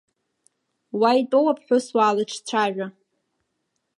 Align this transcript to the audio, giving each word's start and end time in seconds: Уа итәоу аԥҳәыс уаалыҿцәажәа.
Уа 0.99 1.11
итәоу 1.19 1.45
аԥҳәыс 1.51 1.85
уаалыҿцәажәа. 1.95 2.87